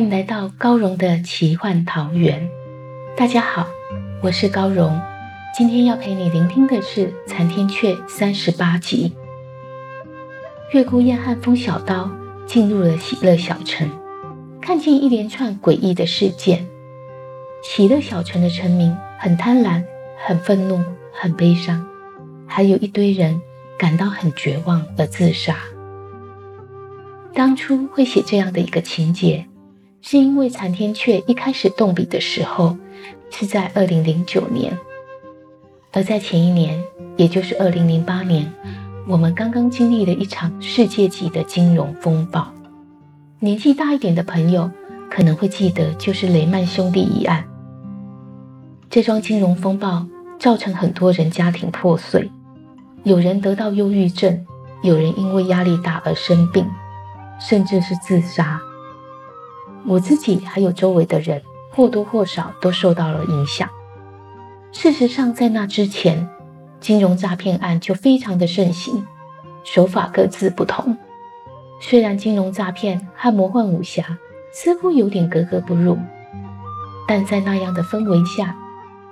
[0.00, 2.48] 欢迎来到高荣的奇幻桃源。
[3.18, 3.66] 大家好，
[4.22, 4.98] 我是高荣。
[5.54, 9.12] 今天要陪你聆听的是《残天阙》三十八集。
[10.72, 12.10] 月孤雁和风小刀
[12.46, 13.90] 进入了喜乐小城，
[14.62, 16.66] 看见一连串诡异的事件。
[17.62, 19.84] 喜乐小城的臣民很贪婪、
[20.24, 21.86] 很愤怒、很悲伤，
[22.46, 23.38] 还有一堆人
[23.78, 25.58] 感到很绝望而自杀。
[27.34, 29.44] 当初会写这样的一个情节。
[30.02, 32.76] 是因为残天阙一开始动笔的时候
[33.30, 34.76] 是在二零零九年，
[35.92, 36.82] 而在前一年，
[37.16, 38.50] 也就是二零零八年，
[39.06, 42.50] 我们刚刚经历了一场世界级的金融风暴。
[43.38, 44.70] 年纪大一点的朋友
[45.10, 47.44] 可能会记得，就是雷曼兄弟一案。
[48.88, 50.06] 这桩金融风暴
[50.38, 52.30] 造成很多人家庭破碎，
[53.04, 54.44] 有人得到忧郁症，
[54.82, 56.66] 有人因为压力大而生病，
[57.38, 58.60] 甚至是自杀。
[59.86, 63.68] 我自己还有周围的人或多或少都受到了影响。
[64.72, 66.28] 事实上，在那之前，
[66.80, 69.04] 金融诈骗案就非常的盛行，
[69.64, 70.96] 手法各自不同。
[71.80, 74.18] 虽然金融诈骗和魔幻武侠
[74.52, 75.98] 似乎有点格格不入，
[77.08, 78.54] 但在那样的氛围下，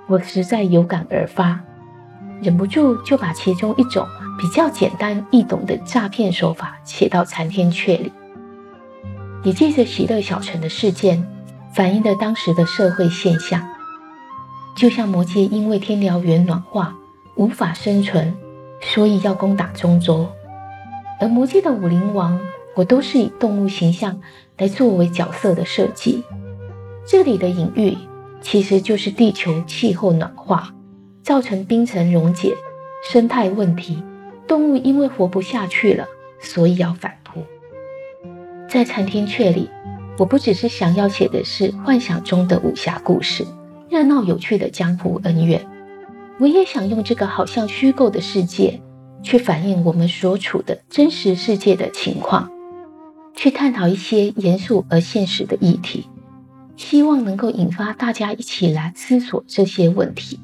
[0.07, 1.59] 我实在有感而发，
[2.41, 4.07] 忍不住就把其中一种
[4.39, 8.13] 比较简单易懂的诈骗手法写到残天阙里。
[9.43, 11.25] 也借着喜乐小城的事件，
[11.73, 13.67] 反映了当时的社会现象。
[14.75, 16.95] 就像魔界因为天辽源暖化
[17.35, 18.33] 无法生存，
[18.81, 20.27] 所以要攻打中州。
[21.19, 22.39] 而魔界的武灵王，
[22.75, 24.21] 我都是以动物形象
[24.57, 26.23] 来作为角色的设计。
[27.05, 27.97] 这里的隐喻
[28.41, 30.73] 其实就是地球气候暖化，
[31.23, 32.55] 造成冰层溶解、
[33.11, 34.01] 生态问题，
[34.47, 36.05] 动物因为活不下去了，
[36.39, 37.18] 所以要反。
[38.69, 39.67] 在残天阙里，
[40.19, 43.43] 我不只是想要写的是幻想中的武侠故事，
[43.89, 45.65] 热闹有趣的江湖恩怨，
[46.39, 48.79] 我也想用这个好像虚构的世界，
[49.23, 52.51] 去反映我们所处的真实世界的情况，
[53.35, 56.05] 去探讨一些严肃而现实的议题，
[56.77, 60.39] 希望能够引发大家一起来思索这些问题。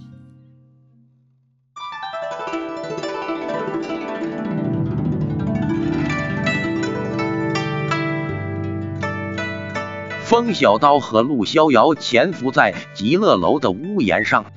[10.25, 14.47] 风小刀和陆逍遥潜伏在极乐楼的屋檐上，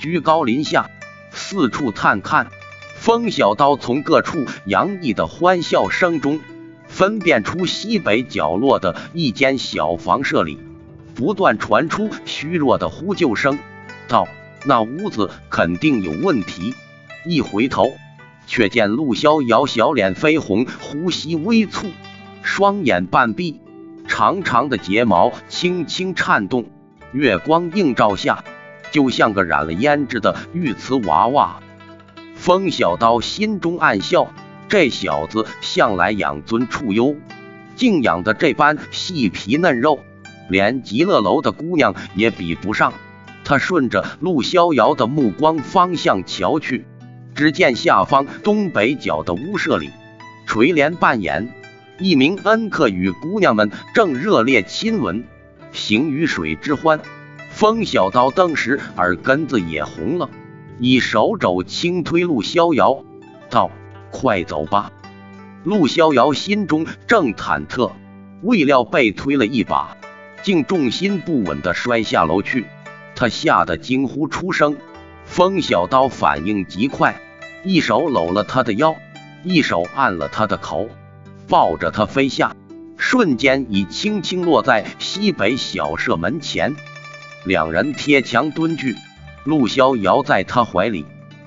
[0.00, 0.88] 居高临下，
[1.32, 2.46] 四处探看。
[2.94, 6.38] 风小刀从各处洋溢的欢笑声中，
[6.86, 10.60] 分辨出西北角落的一间小房舍里，
[11.16, 13.58] 不断传出虚弱的呼救声，
[14.06, 14.28] 道
[14.64, 16.72] ：“那屋子肯定有问题。”
[17.26, 17.90] 一回头，
[18.46, 21.88] 却见陆逍遥小脸绯红，呼吸微促，
[22.42, 23.60] 双眼半闭。
[24.06, 26.66] 长长的睫毛轻轻颤动，
[27.12, 28.44] 月光映照下，
[28.90, 31.60] 就像个染了胭脂的玉瓷娃娃。
[32.34, 34.32] 风小刀心中暗笑，
[34.68, 37.16] 这小子向来养尊处优，
[37.74, 40.00] 竟养的这般细皮嫩肉，
[40.48, 42.92] 连极乐楼的姑娘也比不上。
[43.44, 46.84] 他顺着陆逍遥的目光方向瞧去，
[47.34, 49.90] 只见下方东北角的屋舍里，
[50.46, 51.52] 垂帘半掩。
[51.98, 55.24] 一名恩客与姑娘们正热烈亲吻，
[55.72, 57.00] 行于水之欢。
[57.48, 60.28] 风小刀当时耳根子也红了，
[60.78, 63.02] 以手肘轻推陆逍遥，
[63.48, 63.70] 道
[64.12, 64.92] ：“快走吧。”
[65.64, 67.92] 陆逍遥心中正忐忑，
[68.42, 69.96] 未料被推了一把，
[70.42, 72.66] 竟重心不稳地摔下楼去。
[73.14, 74.76] 他吓得惊呼出声。
[75.24, 77.20] 风小刀反应极快，
[77.64, 78.94] 一手搂了他的腰，
[79.42, 80.88] 一手按了他的口。
[81.48, 82.54] 抱着他飞下，
[82.96, 86.74] 瞬间已轻轻落在西北小舍门前。
[87.44, 88.96] 两人贴墙蹲踞，
[89.44, 91.04] 陆逍遥在他怀里，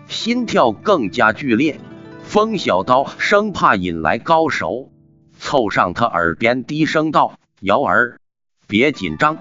[0.07, 1.79] 心跳更加剧烈。
[2.23, 4.89] 风小刀生怕引来高手，
[5.37, 8.19] 凑上他耳边低声道：“瑶儿，
[8.67, 9.39] 别紧张，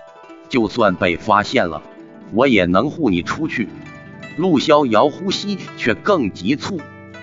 [0.48, 1.82] 就算被发现了，
[2.32, 3.68] 我也能护你出去。
[4.36, 6.80] 陆逍遥呼吸却更急促。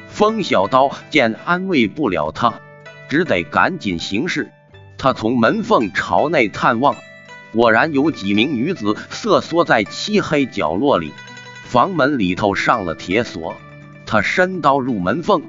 [0.07, 2.61] 风小刀见安慰不了他，
[3.09, 4.51] 只得赶紧行事。
[4.97, 6.95] 他从门缝朝内探望，
[7.51, 11.11] 果然有几名女子瑟缩在漆黑角落里。
[11.63, 13.55] 房门里头上了铁锁。
[14.05, 15.41] 他伸刀入门缝，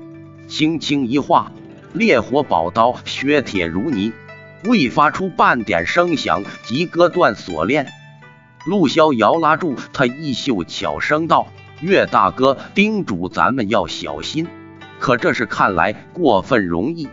[0.49, 1.53] 轻轻一划，
[1.93, 4.12] 烈火宝刀削铁如泥，
[4.64, 7.87] 未发出半点声响，即割断锁链。
[8.64, 11.49] 陆逍遥拉住他衣袖，悄声道。
[11.81, 14.49] 岳大哥叮嘱咱们要小心，
[14.99, 17.06] 可这是看来过分容易。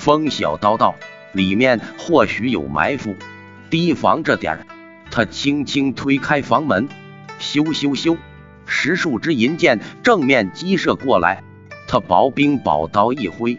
[0.00, 0.94] 风小刀道
[1.32, 3.14] ：“里面或许有埋伏，
[3.68, 4.66] 提防着点儿。”
[5.12, 6.88] 他轻轻推开房门，
[7.38, 8.16] 咻咻咻，
[8.64, 11.44] 十数支银箭正面击射过来。
[11.86, 13.58] 他薄冰宝刀一挥，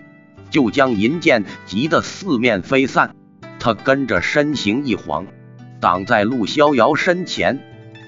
[0.50, 3.14] 就将银箭急得四面飞散。
[3.60, 5.28] 他跟着身形一晃，
[5.80, 7.60] 挡在陆逍遥身前。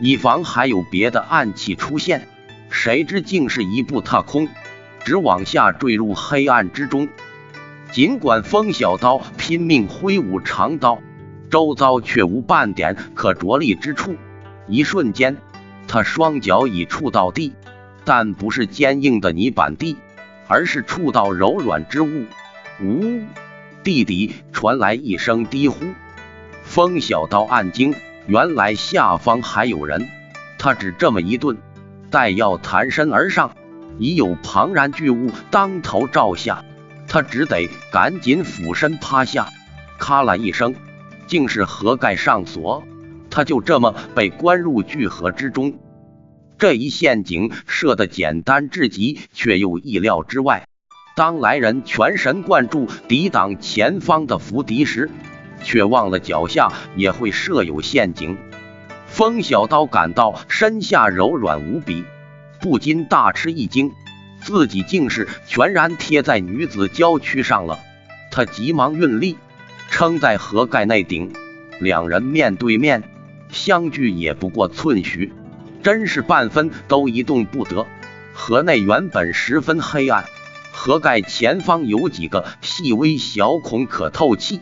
[0.01, 2.27] 以防还有别的暗器出现，
[2.71, 4.47] 谁知竟是一步踏空，
[5.03, 7.07] 直往下坠入黑暗之中。
[7.93, 10.97] 尽管风小刀拼命挥舞长刀，
[11.51, 14.15] 周遭却无半点可着力之处。
[14.67, 15.37] 一瞬间，
[15.87, 17.53] 他双脚已触到地，
[18.03, 19.97] 但不是坚硬的泥板地，
[20.47, 22.25] 而是触到柔软之物。
[22.81, 23.21] 呜！
[23.83, 25.85] 地底传来一声低呼。
[26.63, 27.93] 风小刀暗惊。
[28.25, 30.07] 原来下方还有人，
[30.57, 31.57] 他只这么一顿，
[32.09, 33.55] 待要弹身而上，
[33.99, 36.63] 已有庞然巨物当头照下，
[37.13, 39.47] 他只得赶紧俯身趴下。
[39.99, 40.73] 咔啦一声，
[41.27, 42.83] 竟是盒盖上锁，
[43.29, 45.75] 他就这么被关入巨盒之中。
[46.57, 50.67] 这一陷阱设得简单至极，却又意料之外。
[51.15, 55.11] 当来人全神贯注抵挡前方的伏敌时，
[55.63, 58.35] 却忘了脚下也会设有陷阱。
[59.05, 62.05] 风小刀感到身下柔软无比，
[62.59, 63.91] 不禁大吃一惊，
[64.43, 67.79] 自己竟是全然贴在女子娇躯上了。
[68.31, 69.37] 他急忙运力
[69.89, 71.33] 撑在盒盖内顶，
[71.79, 73.03] 两人面对面
[73.51, 75.31] 相距也不过寸许，
[75.81, 77.85] 真是半分都移动不得。
[78.33, 80.25] 盒内原本十分黑暗，
[80.71, 84.59] 盒盖前方有几个细微小孔可透气。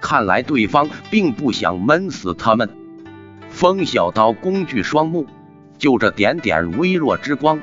[0.00, 2.70] 看来对方并不想闷死他们。
[3.50, 5.26] 风小刀工具双目，
[5.76, 7.60] 就这点点微弱之光，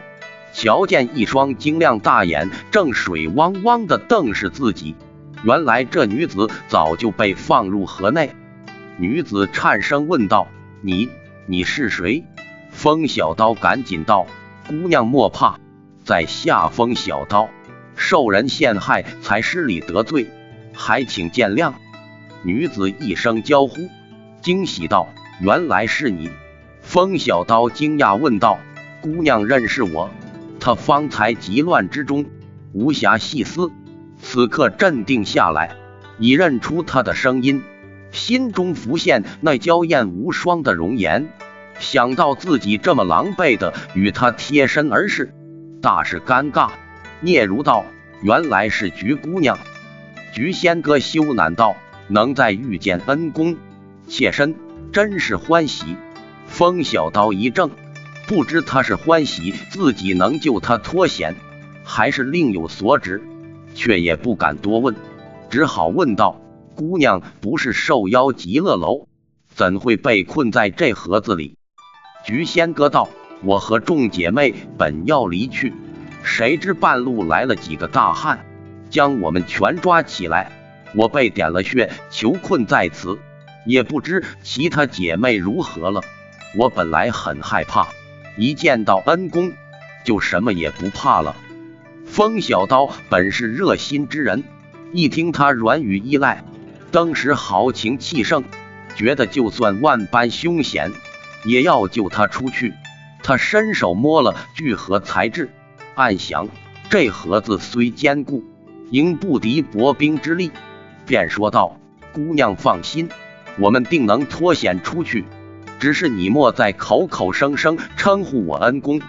[0.57, 4.95] 瞧见一双晶亮大眼正水汪汪的瞪视自己。
[5.43, 8.33] 原来这女子早就被放入河内。
[8.97, 10.47] 女子颤声问道
[10.81, 11.09] ：“你，
[11.45, 12.25] 你是谁？”
[12.73, 14.25] 风小刀赶紧道
[14.67, 15.59] ：“姑娘莫怕，
[16.03, 17.49] 在下风小刀，
[17.95, 20.25] 受人陷害才失礼得罪，
[20.73, 21.73] 还请见谅。”
[22.41, 23.91] 女子一声娇呼，
[24.41, 25.07] 惊喜道
[25.39, 26.31] ：“原来是你！”
[26.81, 28.57] 风小刀惊讶问道
[29.01, 30.09] ：“姑娘认识我？”
[30.67, 32.25] 他方才急乱之中
[32.73, 33.71] 无暇细思，
[34.21, 35.77] 此刻镇定下来，
[36.19, 37.63] 已认出他的声音，
[38.11, 41.29] 心中浮现那娇艳无双的容颜。
[41.79, 45.33] 想到自己这么狼狈的与他贴身而视，
[45.81, 46.71] 大是尴尬，
[47.21, 47.85] 嗫如道
[48.21, 49.57] ：“原来是菊姑娘。”
[50.35, 51.77] 菊仙哥羞赧道。
[52.09, 53.55] 能再遇见恩公，
[54.09, 54.53] 妾身
[54.91, 55.95] 真是欢喜。
[56.45, 57.71] 风小刀一怔，
[58.27, 61.33] 不知他是欢喜自己能救他脱险，
[61.85, 63.23] 还是另有所指，
[63.73, 64.93] 却也不敢多问，
[65.49, 66.41] 只好问道
[66.75, 69.07] ：“姑娘不是受邀极乐楼，
[69.55, 71.55] 怎会被困在这盒子里？”
[72.25, 73.07] 菊仙哥道
[73.45, 75.73] ：“我和众姐妹本要离去，
[76.21, 78.45] 谁知半路来了几个大汉，
[78.89, 80.51] 将我们全抓起来。”
[80.95, 83.19] 我被点了穴，囚困在此，
[83.65, 86.01] 也不知其他姐妹如何了。
[86.57, 87.87] 我本来很害怕，
[88.37, 89.51] 一见到恩公，
[90.03, 91.35] 就什么也不怕了。
[92.05, 94.43] 风小刀本是热心之人，
[94.93, 96.43] 一听他软语依赖，
[96.91, 98.43] 当时豪情气盛，
[98.95, 100.91] 觉得就算万般凶险，
[101.43, 102.73] 也要救他出去。
[103.23, 105.49] 他伸手摸了巨盒材质，
[105.95, 106.47] 暗想
[106.89, 108.43] 这盒子虽坚固，
[108.91, 110.51] 应不敌薄冰之力。
[111.05, 111.77] 便说道
[112.13, 113.09] ：“姑娘放心，
[113.57, 115.25] 我们定能脱险出去。
[115.79, 118.99] 只是你莫再口口声声称呼我恩公，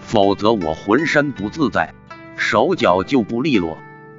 [0.00, 1.94] 否则我浑身不自在，
[2.36, 3.78] 手脚就不利落，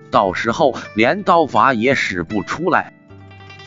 [0.10, 2.94] 到时候连刀法也使不出来。”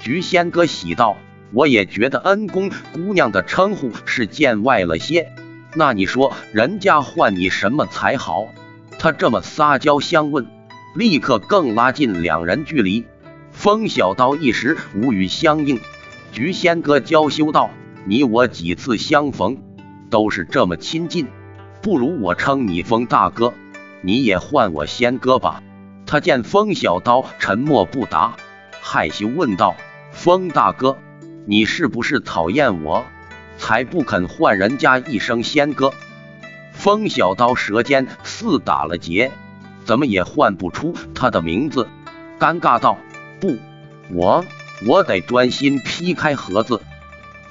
[0.03, 1.17] 菊仙哥喜道
[1.53, 5.33] ：“我也觉得恩公姑娘的称呼是见外了些。
[5.75, 8.49] 那你说人家唤你什么才好？”
[8.99, 10.47] 他这么撒娇相问，
[10.95, 13.05] 立刻更拉近两人距离。
[13.53, 15.81] 风小刀一时无语相应，
[16.33, 17.71] 菊仙哥娇羞道
[18.07, 19.59] ：“你我几次相逢，
[20.09, 21.27] 都是这么亲近，
[21.83, 23.53] 不如我称你风大哥，
[24.01, 25.63] 你也唤我仙哥吧。
[26.07, 28.35] 他见风小刀沉默不答，
[28.81, 29.77] 害羞问道
[30.11, 30.99] ：“风大哥，
[31.47, 33.05] 你是不是讨厌我，
[33.59, 35.93] 才不肯唤人家一声仙哥？”
[36.73, 39.31] 风小刀舌尖似打了结，
[39.85, 41.87] 怎么也唤不出他的名字，
[42.41, 42.97] 尴尬道
[43.39, 43.57] ：“不，
[44.11, 44.45] 我
[44.87, 46.81] 我得专心劈开盒子。”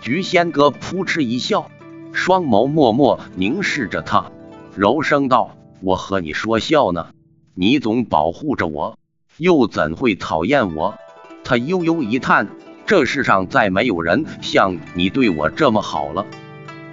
[0.09, 1.69] 菊仙哥扑哧一笑，
[2.13, 4.31] 双眸默默凝视着他，
[4.75, 7.09] 柔声道：“我和你说笑呢。”
[7.53, 8.97] 你总保护着我，
[9.37, 10.97] 又怎会讨厌我？
[11.43, 12.47] 他悠悠一叹，
[12.87, 16.25] 这世上再没有人像你对我这么好了。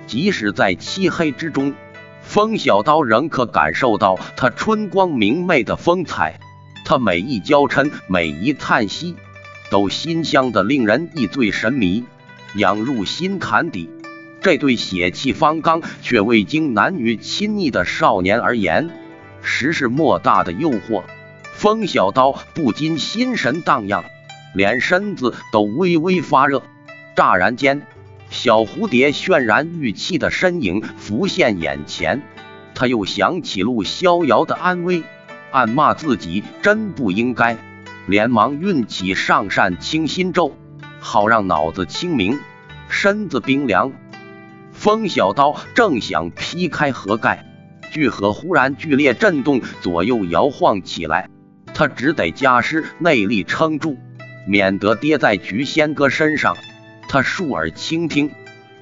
[0.07, 1.73] 即使在漆黑之中，
[2.21, 6.39] 风小刀仍可感受到他春光明媚的风采。
[6.85, 9.17] 他每一娇嗔，每一叹息，
[9.71, 12.05] 都馨香的令人一醉神迷，
[12.57, 13.91] 养入心坎底。
[14.41, 18.91] 这对血气方刚却未经男女亲昵的少年而言。
[19.43, 21.03] 实是莫大的诱惑，
[21.55, 24.05] 风小刀不禁心神荡漾，
[24.55, 26.63] 连身子都微微发热。
[27.15, 27.83] 乍然间，
[28.29, 32.23] 小蝴蝶渲然欲泣的身影浮现眼前，
[32.75, 35.03] 他又想起陆逍遥的安危，
[35.53, 37.57] 暗骂自己真不应该，
[38.07, 40.57] 连忙运起上善清心咒，
[41.01, 42.39] 好让脑子清明，
[42.89, 43.93] 身子冰凉。
[44.73, 47.45] 风小刀正想劈开盒盖。
[47.91, 51.31] 巨盒忽然剧烈震动，左右摇晃起来，
[51.73, 53.97] 他只得加施内力撑住，
[54.47, 56.57] 免得跌在菊仙哥身上。
[57.09, 58.33] 他竖耳倾听，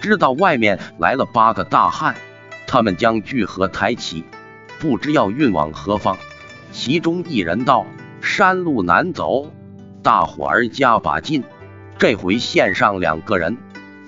[0.00, 2.16] 知道外面来了八个大汉，
[2.66, 4.24] 他们将巨盒抬起，
[4.80, 6.16] 不知要运往何方。
[6.72, 7.86] 其中一人道
[8.20, 9.52] ：“山路难走，
[10.02, 11.44] 大伙儿加把劲。
[11.98, 13.56] 这回献上两个人，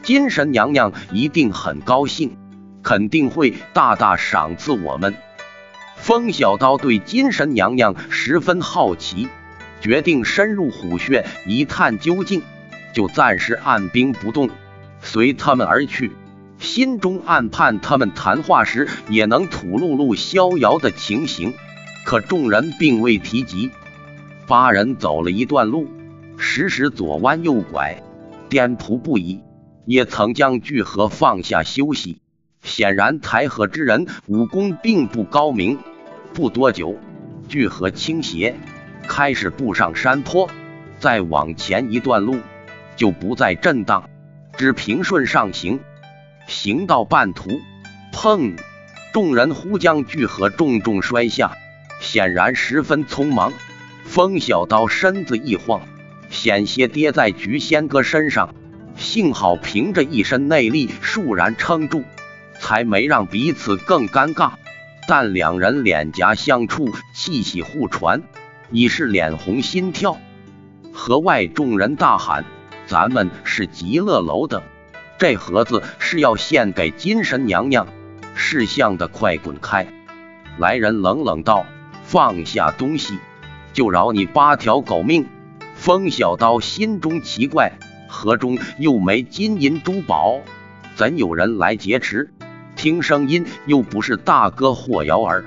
[0.02, 2.37] 金神娘娘一定很高兴。”
[2.87, 5.16] 肯定会大大赏赐我们。
[5.97, 9.26] 风小刀对金神娘娘十分好奇，
[9.81, 12.43] 决定深入虎穴一探究竟，
[12.93, 14.50] 就暂时按兵不动，
[15.00, 16.12] 随他们而去。
[16.61, 21.55] 心中暗盼他们谈话时也能吐露露逍遥的情形，
[22.05, 23.73] 可众人并未提及。
[24.47, 25.90] 八人走了一段路，
[26.38, 28.02] 时时左弯右拐，
[28.49, 29.43] 颠仆不已，
[29.85, 32.21] 也曾将巨河放下休息。
[32.62, 35.78] 显然，台河之人武功并不高明。
[36.35, 36.97] 不多久，
[37.49, 38.57] 巨河倾斜，
[39.07, 40.49] 开始步上山坡。
[40.99, 42.38] 再往前一段路，
[42.97, 44.09] 就不再震荡，
[44.57, 45.81] 只平顺上行。
[46.47, 47.61] 行到半途，
[48.12, 48.57] 砰！
[49.12, 51.57] 众人忽将巨河重重摔下，
[52.00, 53.52] 显然十分匆忙。
[54.05, 55.83] 风小刀身子一晃，
[56.30, 58.54] 险些跌在菊仙哥身上，
[58.97, 62.04] 幸好凭着一身内力，倏然撑住。
[62.59, 64.52] 才没让彼此更尴尬，
[65.06, 68.23] 但两人脸颊相触，气息互传，
[68.71, 70.16] 已是脸红心跳。
[70.90, 72.47] 河外众人大喊
[72.88, 74.62] ：“咱们是极乐楼的，
[75.18, 77.87] 这盒子是要献给金神娘娘，
[78.35, 79.87] 识相的快滚开！”
[80.56, 81.66] 来人冷冷道
[82.04, 83.18] ：“放下东西，
[83.75, 85.26] 就饶你八条狗命。”
[85.76, 87.75] 风小刀心中奇怪，
[88.09, 90.40] 河中又没金银珠宝，
[90.97, 92.33] 怎有人来劫持？
[92.75, 95.45] 听声音又不是大哥霍瑶儿，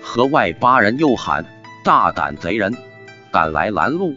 [0.00, 1.44] 河外八人又喊
[1.82, 2.76] ：“大胆贼人，
[3.32, 4.14] 敢来拦路！”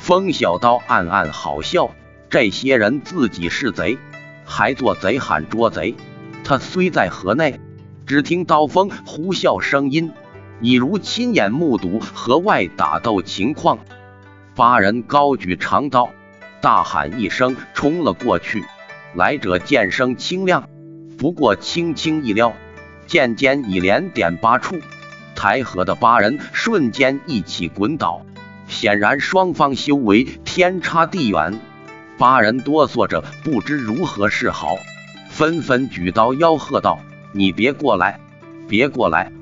[0.00, 1.90] 风小刀暗暗好笑，
[2.30, 3.98] 这些人自己是贼，
[4.44, 5.96] 还做贼喊捉贼。
[6.44, 7.60] 他虽在河内，
[8.06, 10.12] 只听刀锋呼啸声音，
[10.60, 13.80] 已如亲眼目睹河外打斗情况。
[14.56, 16.10] 八人高举长刀，
[16.60, 18.64] 大喊一声，冲了过去。
[19.12, 20.68] 来者剑声清亮。
[21.18, 22.52] 不过轻轻一撩，
[23.06, 24.78] 剑尖已连点八处，
[25.34, 28.22] 台河的八人瞬间一起滚倒。
[28.68, 31.60] 显然双方修为天差地远，
[32.16, 34.76] 八人哆嗦着不知如何是好，
[35.28, 37.00] 纷纷举刀吆喝道
[37.32, 38.20] ：“你别过来，
[38.68, 39.32] 别过来！”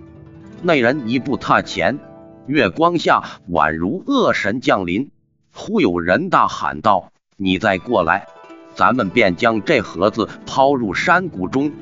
[0.62, 1.98] 那人一步踏前，
[2.46, 5.10] 月光下宛如恶神降临。
[5.54, 8.26] 忽有人大喊道：“你再过来！”
[8.74, 11.72] 咱们便将这盒子抛入山谷中。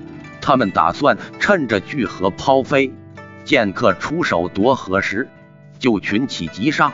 [0.40, 2.92] 他们打算趁着巨河抛飞，
[3.44, 5.28] 剑客出手夺河时，
[5.78, 6.92] 就群起急杀。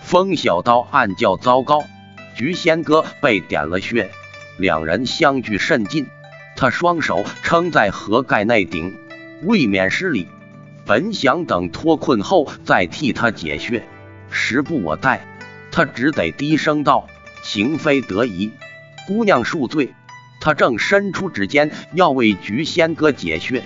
[0.00, 1.84] 风小刀暗叫糟糕，
[2.36, 4.10] 菊仙哥被点了穴，
[4.58, 6.06] 两人相距甚近。
[6.56, 8.96] 他双手撑在盒盖内顶，
[9.42, 10.26] 未免失礼。
[10.88, 13.86] 本想等脱困后再替他解穴，
[14.30, 15.20] 时不我待，
[15.70, 17.06] 他只得低声道
[17.44, 18.50] ：“情非得已。”
[19.06, 19.92] 姑娘恕罪，
[20.40, 23.62] 他正伸出指尖要为菊仙哥解穴，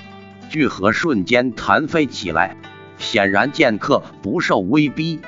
[0.50, 2.56] 巨河瞬间弹飞起来。
[2.98, 5.20] 显然剑客不受威逼，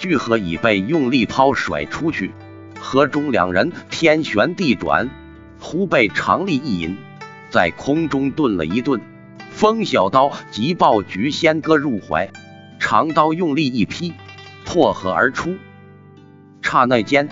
[0.00, 2.32] 巨河已被用力抛甩出去，
[2.80, 5.08] 河中两人天旋地转，
[5.60, 6.96] 忽被长力一引，
[7.50, 9.00] 在空中顿了一顿。
[9.56, 12.30] 风小刀急抱菊仙哥入怀，
[12.78, 14.12] 长刀用力一劈，
[14.66, 15.56] 破河而出。
[16.60, 17.30] 刹那间，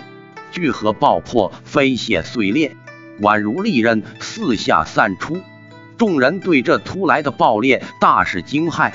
[0.51, 2.75] 巨河爆破，飞屑碎裂。
[3.21, 5.37] 宛如利刃四下散出，
[5.99, 8.93] 众人对这突来的爆裂大是惊骇，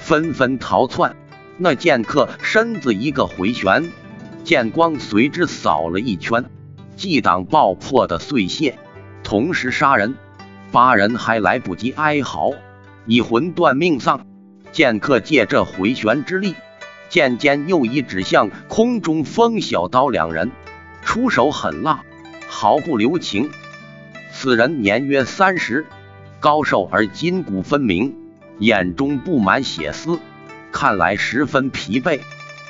[0.00, 1.14] 纷纷逃窜。
[1.58, 3.92] 那剑客身子一个回旋，
[4.42, 6.46] 剑光随之扫了一圈，
[6.96, 8.76] 既挡爆破的碎屑，
[9.22, 10.16] 同时杀人。
[10.72, 12.50] 八人还来不及哀嚎，
[13.06, 14.26] 已魂断命丧。
[14.72, 16.54] 剑客借这回旋之力，
[17.08, 20.50] 剑尖又一指向空中风小刀两人，
[21.02, 22.02] 出手狠辣，
[22.48, 23.50] 毫不留情。
[24.32, 25.84] 此人年约三十，
[26.40, 28.16] 高瘦而筋骨分明，
[28.58, 30.18] 眼中布满血丝，
[30.72, 32.20] 看来十分疲惫。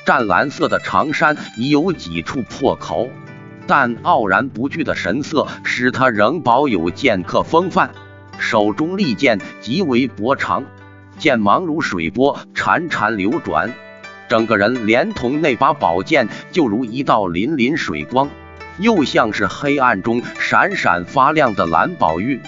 [0.05, 3.09] 湛蓝色的长衫已有几处破口，
[3.65, 7.91] 但傲然不惧的神色使他仍保有剑客风范。
[8.37, 10.63] 手中利剑极为薄长，
[11.17, 13.73] 剑芒如水波潺潺流转，
[14.29, 18.29] 整个人连同那把宝剑就如一道粼粼水光。
[18.79, 22.41] 又像是黑暗中闪闪发亮的蓝宝玉，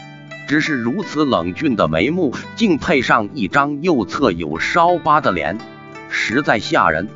[0.48, 5.60] 只是如此冷峻的眉目，竟配上一张右侧有烧疤的脸，
[6.10, 7.08] 实在吓人。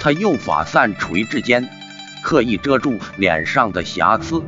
[0.00, 1.68] 他右发散垂至肩，
[2.22, 4.42] 刻意遮住脸上的瑕疵。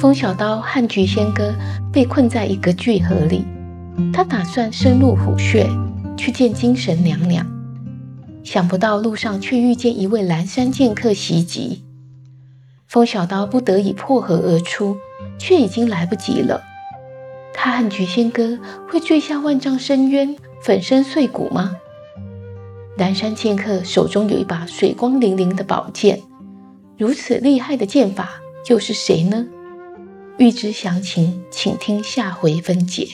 [0.00, 1.52] 风小刀和菊仙哥
[1.92, 3.44] 被困在一个巨河里。
[4.12, 5.68] 他打算深入虎穴
[6.16, 7.44] 去见精神娘娘，
[8.44, 11.82] 想不到路上却遇见一位蓝山剑客袭击，
[12.86, 14.96] 风小刀不得已破河而出，
[15.36, 16.62] 却已经来不及了。
[17.52, 18.56] 他和菊仙哥
[18.88, 21.74] 会坠下万丈深渊，粉身碎骨吗？
[22.96, 26.20] 蓝山剑客手中有一把水光粼粼的宝剑，
[26.96, 29.44] 如此厉害的剑法又是谁呢？
[30.38, 33.08] 欲知详情，请听下回分解。